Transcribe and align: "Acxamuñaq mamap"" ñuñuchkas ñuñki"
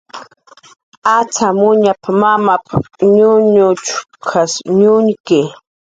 "Acxamuñaq 1.15 2.01
mamap"" 2.21 2.63
ñuñuchkas 3.15 4.53
ñuñki" 4.79 5.39